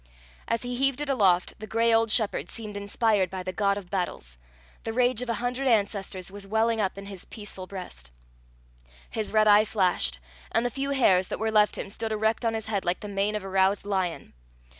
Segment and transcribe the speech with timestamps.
[0.47, 3.91] As he heaved it aloft, the gray old shepherd seemed inspired by the god of
[3.91, 4.39] battles;
[4.83, 8.09] the rage of a hundred ancestors was welling up in his peaceful breast.
[9.11, 10.17] His red eye flashed,
[10.51, 13.07] and the few hairs that were left him stood erect on his head like the
[13.07, 14.33] mane of a roused lion.